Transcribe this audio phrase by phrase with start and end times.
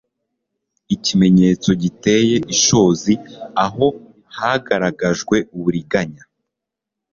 [0.95, 3.13] Ikimenyetso giteye ishozi
[3.65, 3.87] aho
[4.37, 6.23] hagaragajwe uburiganya